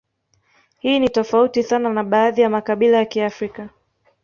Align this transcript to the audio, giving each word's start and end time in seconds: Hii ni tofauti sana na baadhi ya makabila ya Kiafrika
Hii 0.79 0.99
ni 0.99 1.09
tofauti 1.09 1.63
sana 1.63 1.89
na 1.89 2.03
baadhi 2.03 2.41
ya 2.41 2.49
makabila 2.49 2.97
ya 2.97 3.05
Kiafrika 3.05 3.69